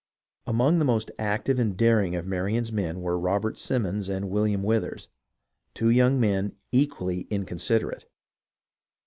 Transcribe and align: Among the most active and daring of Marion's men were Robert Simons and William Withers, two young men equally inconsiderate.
Among 0.47 0.79
the 0.79 0.85
most 0.85 1.11
active 1.19 1.59
and 1.59 1.77
daring 1.77 2.15
of 2.15 2.25
Marion's 2.25 2.71
men 2.71 3.01
were 3.01 3.19
Robert 3.19 3.59
Simons 3.59 4.09
and 4.09 4.31
William 4.31 4.63
Withers, 4.63 5.09
two 5.75 5.91
young 5.91 6.19
men 6.19 6.55
equally 6.71 7.27
inconsiderate. 7.29 8.09